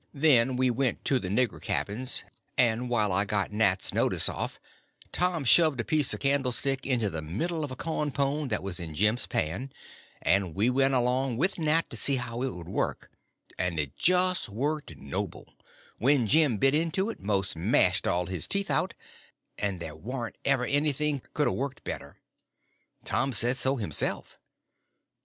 [0.15, 2.23] Then we went to the nigger cabins,
[2.57, 4.59] and while I got Nat's notice off,
[5.11, 8.79] Tom shoved a piece of candlestick into the middle of a corn pone that was
[8.79, 9.71] in Jim's pan,
[10.19, 13.11] and we went along with Nat to see how it would work,
[13.59, 15.53] and it just worked noble;
[15.99, 18.95] when Jim bit into it it most mashed all his teeth out;
[19.59, 22.17] and there warn't ever anything could a worked better.
[23.05, 24.39] Tom said so himself.